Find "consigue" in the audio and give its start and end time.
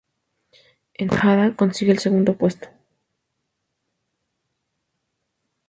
1.55-1.91